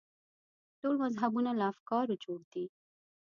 [0.79, 2.65] ټول مذهبونه له افکارو جوړ دي.